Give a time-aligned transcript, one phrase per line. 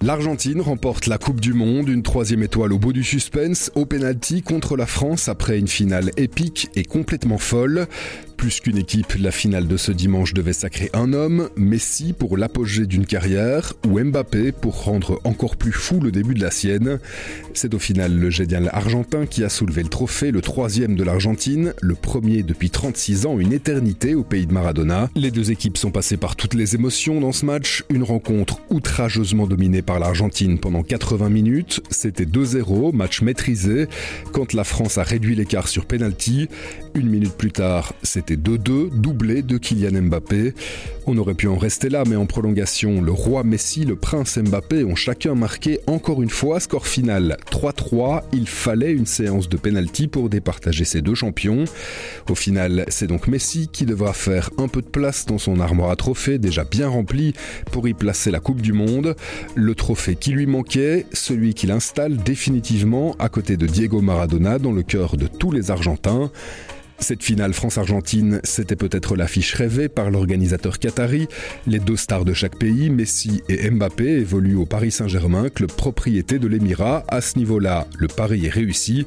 [0.00, 4.40] L'Argentine remporte la Coupe du Monde, une troisième étoile au bout du suspense, au penalty
[4.40, 7.86] contre la France après une finale épique et complètement folle.
[8.36, 12.86] Plus qu'une équipe, la finale de ce dimanche devait sacrer un homme, Messi pour l'apogée
[12.86, 16.98] d'une carrière, ou Mbappé pour rendre encore plus fou le début de la sienne.
[17.54, 21.72] C'est au final le génial argentin qui a soulevé le trophée, le troisième de l'Argentine,
[21.80, 25.08] le premier depuis 36 ans, une éternité au pays de Maradona.
[25.14, 29.46] Les deux équipes sont passées par toutes les émotions dans ce match, une rencontre outrageusement
[29.46, 33.88] dominée par l'Argentine pendant 80 minutes, c'était 2-0, match maîtrisé,
[34.32, 36.48] quand la France a réduit l'écart sur penalty,
[36.94, 40.54] une minute plus tard, c'était c'était 2-2, doublé de Kylian Mbappé.
[41.06, 44.82] On aurait pu en rester là, mais en prolongation, le roi Messi, le prince Mbappé
[44.82, 48.22] ont chacun marqué encore une fois, score final 3-3.
[48.32, 51.66] Il fallait une séance de pénalty pour départager ces deux champions.
[52.28, 55.90] Au final, c'est donc Messi qui devra faire un peu de place dans son armoire
[55.90, 57.32] à trophées déjà bien remplie
[57.70, 59.14] pour y placer la Coupe du Monde.
[59.54, 64.72] Le trophée qui lui manquait, celui qu'il installe définitivement à côté de Diego Maradona dans
[64.72, 66.32] le cœur de tous les Argentins.
[66.98, 71.28] Cette finale France-Argentine, c'était peut-être l'affiche rêvée par l'organisateur qatari.
[71.66, 76.38] Les deux stars de chaque pays, Messi et Mbappé, évoluent au Paris Saint-Germain, club propriété
[76.38, 77.04] de l'Émirat.
[77.08, 79.06] À ce niveau-là, le pari est réussi.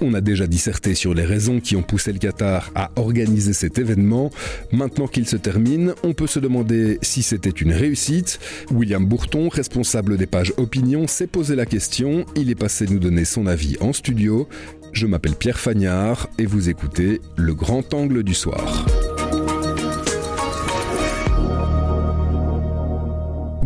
[0.00, 3.78] On a déjà disserté sur les raisons qui ont poussé le Qatar à organiser cet
[3.78, 4.30] événement.
[4.70, 8.38] Maintenant qu'il se termine, on peut se demander si c'était une réussite.
[8.70, 12.26] William Bourton, responsable des pages Opinion, s'est posé la question.
[12.36, 14.48] Il est passé nous donner son avis en studio.
[14.92, 18.86] Je m'appelle Pierre Fagnard et vous écoutez Le Grand Angle du Soir.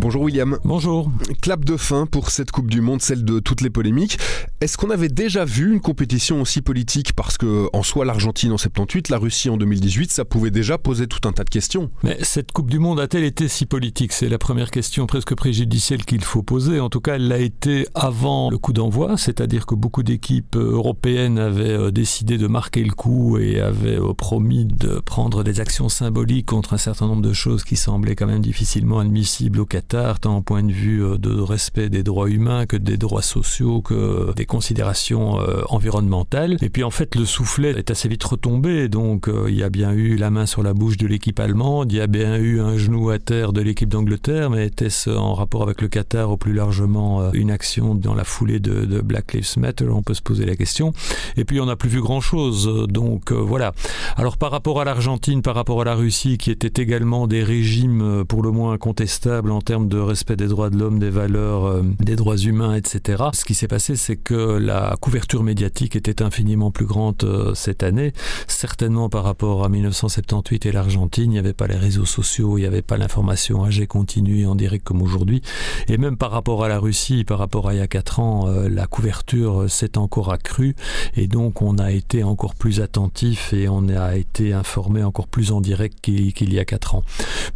[0.07, 0.57] Bonjour William.
[0.62, 1.11] Bonjour.
[1.43, 4.19] Clap de fin pour cette Coupe du Monde, celle de toutes les polémiques.
[4.61, 7.13] Est-ce qu'on avait déjà vu une compétition aussi politique?
[7.13, 11.09] Parce que en soi, l'Argentine en 78, la Russie en 2018, ça pouvait déjà poser
[11.09, 11.91] tout un tas de questions.
[12.05, 14.13] Mais cette Coupe du Monde a-t-elle été si politique?
[14.13, 16.79] C'est la première question presque préjudicielle qu'il faut poser.
[16.79, 21.41] En tout cas, elle l'a été avant le coup d'envoi, c'est-à-dire que beaucoup d'équipes européennes
[21.41, 25.89] avaient euh, décidé de marquer le coup et avaient euh, promis de prendre des actions
[25.89, 29.95] symboliques contre un certain nombre de choses qui semblaient quand même difficilement admissibles au Qatar
[29.96, 33.80] tant au point de vue euh, de respect des droits humains que des droits sociaux,
[33.80, 36.57] que des considérations euh, environnementales.
[36.62, 39.70] Et puis en fait, le soufflet est assez vite retombé, donc euh, il y a
[39.70, 42.61] bien eu la main sur la bouche de l'équipe allemande, il y a bien eu
[42.61, 46.36] un genou à terre de l'équipe d'Angleterre, mais était-ce en rapport avec le Qatar ou
[46.36, 49.89] plus largement une action dans la foulée de, Black Lives Matter?
[49.89, 50.92] On peut se poser la question.
[51.36, 53.73] Et puis on n'a plus vu grand-chose, donc voilà.
[54.17, 58.24] Alors par rapport à l'Argentine, par rapport à la Russie, qui étaient également des régimes
[58.29, 61.83] pour le moins contestables en termes de respect des droits de l'homme, des valeurs, euh,
[62.01, 63.25] des droits humains, etc.
[63.33, 67.83] Ce qui s'est passé, c'est que la couverture médiatique était infiniment plus grande euh, cette
[67.83, 68.13] année.
[68.48, 72.63] Certainement par rapport à 1978 et l'Argentine, il n'y avait pas les réseaux sociaux, il
[72.63, 75.42] n'y avait pas l'information âgée continue en direct comme aujourd'hui.
[75.89, 78.48] Et même par rapport à la Russie, par rapport à il y a 4 ans,
[78.48, 80.75] euh, la couverture s'est encore accrue.
[81.17, 85.53] Et donc on a été encore plus attentif et on a été informé encore plus
[85.53, 87.03] en direct qu'il y a 4 ans.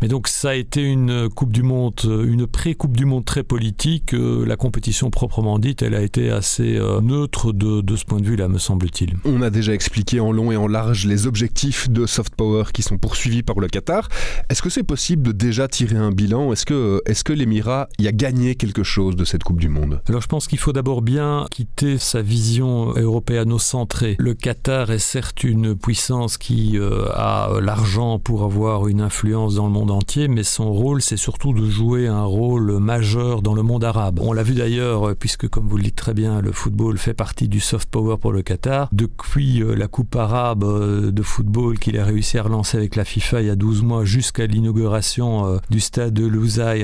[0.03, 4.15] Mais donc ça a été une Coupe du Monde une pré-Coupe du Monde très politique.
[4.15, 8.21] Euh, la compétition proprement dite, elle a été assez euh, neutre de, de ce point
[8.21, 9.17] de vue-là, me semble-t-il.
[9.25, 12.83] On a déjà expliqué en long et en large les objectifs de soft power qui
[12.83, 14.09] sont poursuivis par le Qatar.
[14.49, 16.53] Est-ce que c'est possible de déjà tirer un bilan?
[16.53, 20.01] Est-ce que, est que l'Émirat y a gagné quelque chose de cette Coupe du Monde?
[20.09, 24.17] Alors je pense qu'il faut d'abord bien quitter sa vision européano-centrée.
[24.19, 26.79] Le Qatar est certes une puissance qui
[27.15, 31.53] a l'argent pour avoir une influence dans le monde entier, mais son rôle c'est surtout
[31.53, 34.21] de jouer un rôle majeur dans le monde arabe.
[34.23, 37.49] On l'a vu d'ailleurs, puisque comme vous le dites très bien, le football fait partie
[37.49, 38.89] du soft power pour le Qatar.
[38.93, 43.05] Depuis euh, la Coupe arabe euh, de football qu'il a réussi à relancer avec la
[43.05, 46.31] FIFA il y a 12 mois jusqu'à l'inauguration euh, du stade de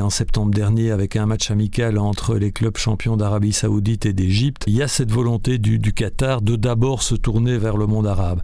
[0.00, 4.64] en septembre dernier avec un match amical entre les clubs champions d'Arabie Saoudite et d'Égypte,
[4.66, 8.40] il y a cette volonté du Qatar de d'abord se tourner vers le monde arabe.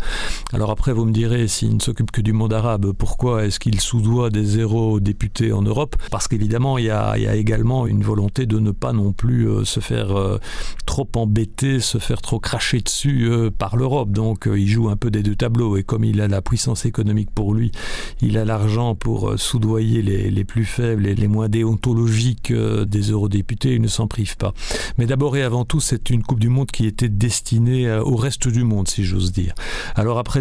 [0.53, 3.81] Alors après, vous me direz, s'il ne s'occupe que du monde arabe, pourquoi est-ce qu'il
[3.81, 5.97] sous-doit des zéros députés en Europe?
[6.11, 9.65] Parce qu'évidemment, évidemment, il y, a, également une volonté de ne pas non plus euh,
[9.65, 10.39] se faire euh,
[10.85, 14.11] trop embêter, se faire trop cracher dessus euh, par l'Europe.
[14.11, 15.79] Donc, il joue un peu des deux tableaux.
[15.79, 17.73] Et comme il a la puissance économique pour lui,
[18.21, 23.81] il a l'argent pour soudoyer les, plus faibles et les moins déontologiques des eurodéputés, il
[23.81, 24.53] ne s'en prive pas.
[24.99, 28.49] Mais d'abord et avant tout, c'est une Coupe du Monde qui était destinée au reste
[28.49, 29.55] du monde, si j'ose dire.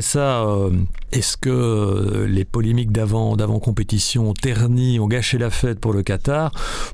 [0.01, 0.45] Ça,
[1.11, 6.03] est-ce que les polémiques d'avant, d'avant compétition ont terni, ont gâché la fête pour le
[6.03, 6.51] Qatar?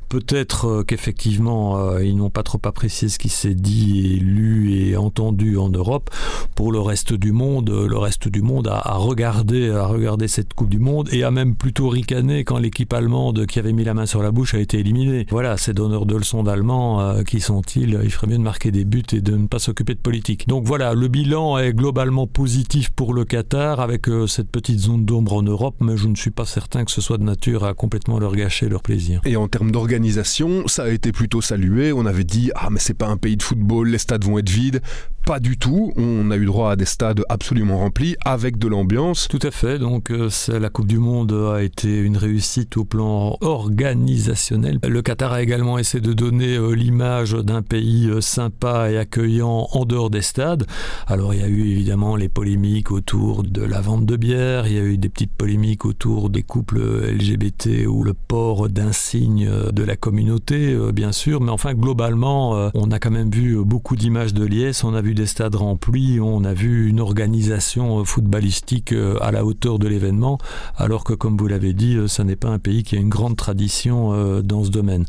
[0.09, 5.57] Peut-être qu'effectivement, ils n'ont pas trop apprécié ce qui s'est dit et lu et entendu
[5.57, 6.09] en Europe.
[6.55, 10.69] Pour le reste du monde, le reste du monde a, regardé, a regardé cette Coupe
[10.69, 14.05] du Monde et a même plutôt ricané quand l'équipe allemande qui avait mis la main
[14.05, 15.27] sur la bouche a été éliminée.
[15.29, 17.99] Voilà, ces donneurs de leçons d'Allemands, qui sont-ils?
[18.03, 20.47] Il ferait mieux de marquer des buts et de ne pas s'occuper de politique.
[20.47, 25.33] Donc voilà, le bilan est globalement positif pour le Qatar avec cette petite zone d'ombre
[25.33, 28.17] en Europe, mais je ne suis pas certain que ce soit de nature à complètement
[28.17, 29.21] leur gâcher leur plaisir.
[29.23, 31.93] Et en termes d'organisation, ça a été plutôt salué.
[31.93, 34.49] On avait dit ah mais c'est pas un pays de football, les stades vont être
[34.49, 34.81] vides.
[35.27, 35.91] Pas du tout.
[35.97, 39.27] On a eu droit à des stades absolument remplis avec de l'ambiance.
[39.27, 39.77] Tout à fait.
[39.77, 44.79] Donc euh, la Coupe du Monde a été une réussite au plan organisationnel.
[44.87, 49.67] Le Qatar a également essayé de donner euh, l'image d'un pays euh, sympa et accueillant
[49.73, 50.65] en dehors des stades.
[51.07, 54.65] Alors il y a eu évidemment les polémiques autour de la vente de bière.
[54.67, 59.51] Il y a eu des petites polémiques autour des couples LGBT ou le port d'insignes
[59.73, 61.41] de la communauté, bien sûr.
[61.41, 64.85] Mais enfin globalement, on a quand même vu beaucoup d'images de liesse.
[64.85, 69.31] On a vu des stades remplis, on a vu une organisation euh, footballistique euh, à
[69.31, 70.37] la hauteur de l'événement,
[70.75, 73.35] alors que comme vous l'avez dit, euh, n'est pas un pays qui a une grande
[73.35, 74.11] tradition
[74.41, 75.05] dans ce domaine.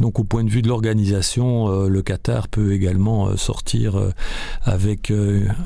[0.00, 4.00] Donc au point de vue de l'organisation, le Qatar peut également sortir
[4.62, 5.12] avec,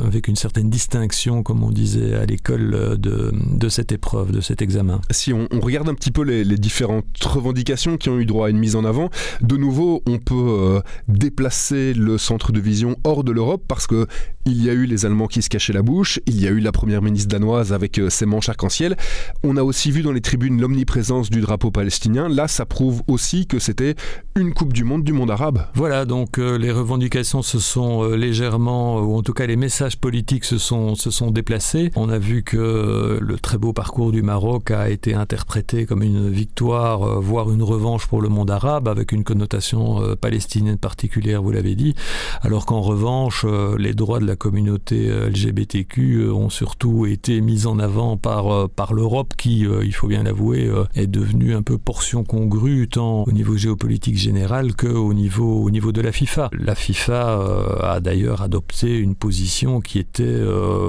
[0.05, 4.63] avec une certaine distinction, comme on disait à l'école, de, de cette épreuve, de cet
[4.63, 5.01] examen.
[5.13, 8.51] Si on, regarde un petit peu les, les, différentes revendications qui ont eu droit à
[8.51, 9.11] une mise en avant,
[9.43, 14.07] de nouveau, on peut déplacer le centre de vision hors de l'Europe parce que
[14.47, 16.61] il y a eu les Allemands qui se cachaient la bouche, il y a eu
[16.61, 18.97] la première ministre danoise avec euh, ses manches arc-en-ciel.
[19.43, 22.29] On a aussi vu dans les tribunes l'omniprésence du drapeau palestinien.
[22.29, 23.97] Là, ça prouve aussi que c'était
[24.37, 25.67] une Coupe du Monde du monde arabe.
[25.75, 29.97] Voilà, donc euh, les revendications se sont euh, légèrement, ou en tout cas les messages
[29.97, 31.91] politiques se sont, se sont déplacés.
[31.97, 36.31] On a vu que le très beau parcours du Maroc a été interprété comme une
[36.31, 41.75] victoire, voire une revanche pour le monde arabe, avec une connotation palestinienne particulière, vous l'avez
[41.75, 41.95] dit,
[42.43, 43.45] alors qu'en revanche,
[43.77, 48.53] les droits de la communauté euh, LGBTQ euh, ont surtout été mis en avant par,
[48.53, 53.25] euh, par l'Europe qui, il faut bien l'avouer, est devenue un peu portion congrue tant
[53.25, 56.51] au niveau géopolitique général qu'au niveau, au niveau de la FIFA.
[56.53, 60.41] La FIFA a d'ailleurs adopté une position qui était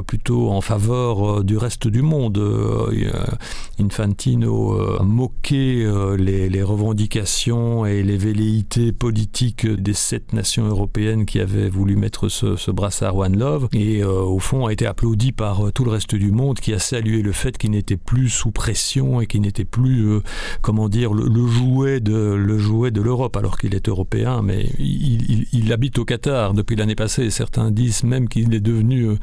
[0.06, 2.42] plutôt en faveur du reste du monde.
[3.80, 11.40] Infantino a moqué les, les revendications et les velléités politiques des sept nations européennes qui
[11.40, 15.32] avaient voulu mettre ce, ce brassard One Love et euh, au fond a été applaudi
[15.32, 18.30] par euh, tout le reste du monde qui a salué le fait qu'il n'était plus
[18.30, 20.22] sous pression et qu'il n'était plus euh,
[20.62, 25.72] comment dire le, jouet de le jouet de l'Europe alors qu'il est européen mais il,
[25.72, 27.30] habite au Qatar depuis l'année passée.
[27.30, 29.18] Certains disent même qu'il est devenu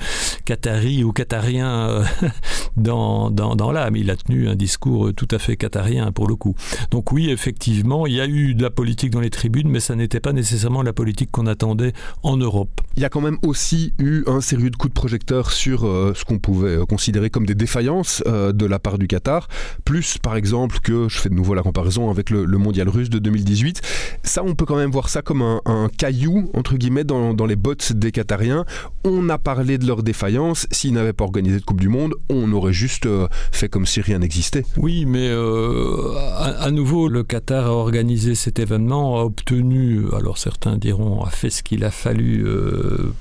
[0.45, 2.05] qatari ou qatarien
[2.77, 3.97] dans, dans, dans l'âme.
[3.97, 6.55] Il a tenu un discours tout à fait qatarien pour le coup.
[6.91, 9.97] Donc oui effectivement il y a eu de la politique dans les tribunes mais ça
[9.97, 12.81] n'était pas nécessairement la politique qu'on attendait en Europe.
[12.97, 16.13] Il y a quand même aussi eu un sérieux de coups de projecteur sur euh,
[16.15, 19.49] ce qu'on pouvait euh, considérer comme des défaillances euh, de la part du Qatar,
[19.85, 23.19] plus par exemple que, je fais de nouveau la comparaison avec le, mondial russe de
[23.19, 23.81] 2018,
[24.23, 27.93] ça on peut quand même voir ça comme un, caillou, entre guillemets, dans, les bottes
[27.93, 28.65] des Qatariens.
[29.05, 32.53] On a parlé de leurs défaillances, s'ils n'avaient pas organisé de Coupe du Monde, on
[32.53, 33.09] aurait juste
[33.53, 34.65] fait comme si rien n'existait.
[34.77, 41.23] Oui, mais à, nouveau, le Qatar a organisé cet événement, a obtenu, alors certains diront,
[41.23, 42.47] a fait ce qu'il a fallu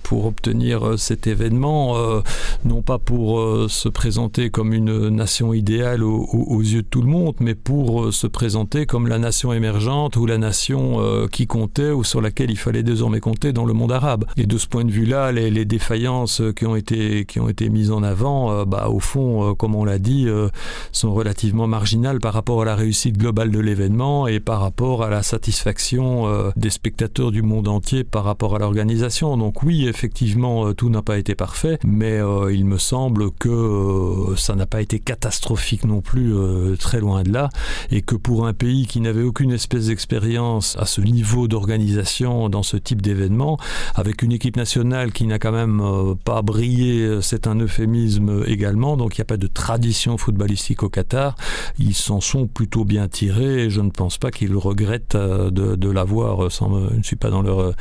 [0.04, 2.22] pour obtenir euh, cet événement, euh,
[2.66, 7.08] non pas pour euh, se présenter comme une nation idéale aux, yeux de tout le
[7.08, 11.00] monde, mais pour se présenter comme la nation émergente ou la nation
[11.32, 14.26] qui comptait ou sur laquelle il fallait désormais compter dans le monde arabe.
[14.38, 17.92] Et de ce point de vue-là, les, défaillances qui ont été, qui ont été mises
[17.92, 20.28] en avant, bah, au fond, comme on l'a dit,
[20.92, 25.10] sont relativement marginales par rapport à la réussite globale de l'événement et par rapport à
[25.10, 29.38] la satisfaction des spectateurs du monde entier par rapport à l'organisation.
[29.38, 34.36] Donc oui, effectivement, tout n'a pas été parfait, mais euh, il me semble que euh,
[34.36, 37.50] ça n'a pas été catastrophique non plus, euh, très loin de là,
[37.92, 42.64] et que pour un pays qui n'avait aucune espèce d'expérience à ce niveau d'organisation dans
[42.64, 43.58] ce type d'événement,
[43.96, 45.82] avec une équipe nationale qui n'a quand même
[46.24, 50.90] pas brillé, c'est un euphémisme également, donc il n'y a pas de tradition footballistique au
[50.90, 51.36] Qatar,
[51.80, 56.98] ils s'en sont plutôt bien tirés, je ne pense pas qu'ils regrettent de, l'avoir, je
[56.98, 57.74] ne suis pas dans leur,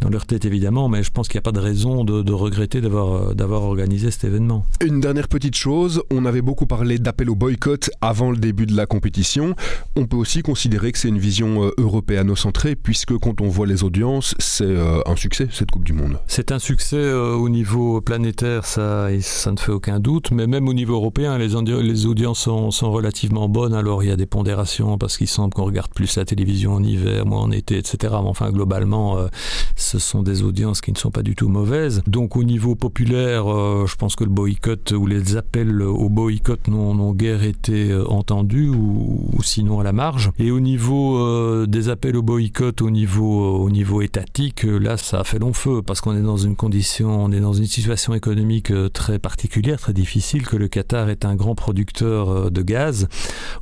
[0.00, 2.32] dans leur tête évidemment, mais je pense qu'il n'y a pas de raison de de
[2.32, 4.64] regretter d'avoir euh, d'avoir organisé cet événement.
[4.84, 8.76] Une dernière petite chose, on avait beaucoup parlé d'appel au boycott avant le début de
[8.76, 9.54] la compétition.
[9.96, 13.82] On peut aussi considérer que c'est une vision euh, européano-centrée, puisque quand on voit les
[13.82, 16.18] audiences, c'est euh, un succès, cette Coupe du Monde.
[16.26, 20.74] C'est un succès au niveau planétaire, ça, ça ne fait aucun doute, mais même au
[20.74, 21.48] niveau européen, les,
[21.82, 23.74] les audiences sont, sont, relativement bonnes.
[23.74, 26.82] Alors il y a des pondérations parce qu'il semble qu'on regarde plus la télévision en
[26.82, 28.14] hiver, moins en été, etc.
[28.22, 29.18] Mais enfin, globalement,
[29.76, 31.89] ce sont des audiences qui ne sont pas du tout mauvaises.
[32.06, 36.68] Donc au niveau populaire, euh, je pense que le boycott ou les appels au boycott
[36.68, 40.30] n'ont guère été euh, entendus ou, sinon à la marge.
[40.38, 45.20] Et au niveau euh, des appels au boycott au niveau, au niveau étatique, là, ça
[45.20, 48.14] a fait long feu parce qu'on est dans une condition, on est dans une situation
[48.14, 53.08] économique très particulière, très difficile, que le Qatar est un grand producteur de gaz.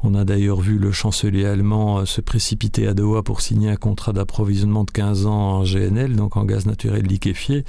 [0.03, 4.13] On a d'ailleurs vu le chancelier allemand se précipiter à Doha pour signer un contrat
[4.13, 7.65] d'approvisionnement de 15 ans en GNL, donc en gaz naturel liquéfié.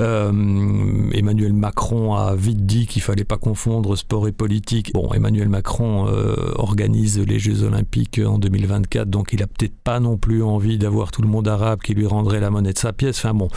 [0.00, 4.92] Euh, Emmanuel Macron a vite dit qu'il fallait pas confondre sport et politique.
[4.94, 10.00] Bon, Emmanuel Macron euh, organise les Jeux Olympiques en 2024, donc il a peut-être pas
[10.00, 12.92] non plus envie d'avoir tout le monde arabe qui lui rendrait la monnaie de sa
[12.92, 13.18] pièce.
[13.18, 13.48] Enfin bon,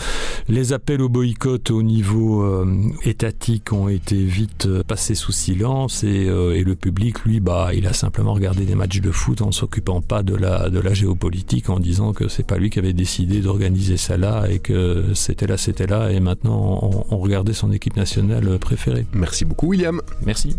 [0.49, 2.65] les appels au boycott au niveau euh,
[3.03, 6.23] étatique ont été vite passés sous silence et,
[6.63, 10.23] le public, lui, bah, il a simplement regardé des matchs de foot en s'occupant pas
[10.23, 14.45] de la, géopolitique, en disant que c'est pas lui qui avait décidé d'organiser ça là
[14.49, 16.11] et que c'était là, c'était là,
[16.43, 19.05] on, on regardait son équipe nationale préférée.
[19.13, 20.01] Merci beaucoup, William.
[20.25, 20.55] Merci.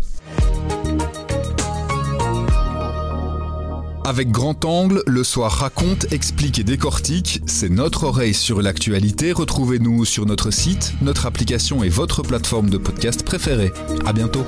[4.05, 7.41] Avec grand angle, le soir raconte, explique et décortique.
[7.47, 9.31] C'est notre oreille sur l'actualité.
[9.31, 13.73] Retrouvez-nous sur notre site, notre application et votre plateforme de podcast préférée.
[14.05, 14.45] À bientôt.